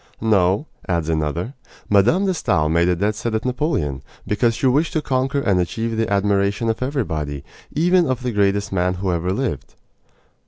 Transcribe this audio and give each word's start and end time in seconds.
"No," 0.19 0.65
adds 0.89 1.09
another, 1.09 1.53
"Mme. 1.87 2.01
de 2.25 2.33
Stael 2.33 2.69
made 2.69 2.89
a 2.89 2.95
dead 2.95 3.13
set 3.13 3.35
at 3.35 3.45
Napoleon, 3.45 4.01
because 4.25 4.55
she 4.55 4.65
wished 4.65 4.93
to 4.93 5.01
conquer 5.03 5.37
and 5.41 5.59
achieve 5.59 5.95
the 5.95 6.11
admiration 6.11 6.69
of 6.71 6.81
everybody, 6.81 7.43
even 7.75 8.07
of 8.07 8.23
the 8.23 8.31
greatest 8.31 8.71
man 8.71 8.95
who 8.95 9.11
ever 9.13 9.31
lived." 9.31 9.75